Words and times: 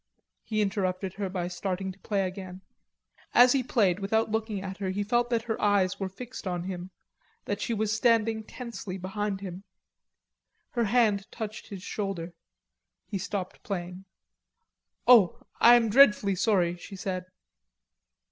He 0.43 0.61
interrupted 0.63 1.13
her 1.13 1.29
by 1.29 1.47
starting 1.47 1.91
to 1.91 1.99
play 1.99 2.25
again. 2.25 2.61
As 3.35 3.51
he 3.51 3.61
played 3.61 3.99
without 3.99 4.31
looking 4.31 4.59
at 4.59 4.77
her, 4.77 4.89
he 4.89 5.03
felt 5.03 5.29
that 5.29 5.43
her 5.43 5.61
eyes 5.61 5.99
were 5.99 6.09
fixed 6.09 6.47
on 6.47 6.63
him, 6.63 6.89
that 7.45 7.61
she 7.61 7.75
was 7.75 7.95
standing 7.95 8.43
tensely 8.43 8.97
behind 8.97 9.41
him. 9.41 9.63
Her 10.71 10.85
hand 10.85 11.31
touched 11.31 11.67
his 11.67 11.83
shoulder. 11.83 12.33
He 13.05 13.19
stopped 13.19 13.61
playing. 13.61 14.05
"Oh, 15.05 15.43
I 15.59 15.75
am 15.75 15.87
dreadfully 15.91 16.33
sorry," 16.33 16.77
she 16.77 16.95
said. 16.95 17.25